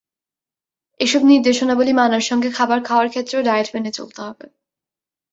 [0.99, 4.45] এসব নির্দেশাবলি মানার সঙ্গে খাবার খাওয়ার ক্ষেত্রেও ডায়েট মেনে চলতে হবে।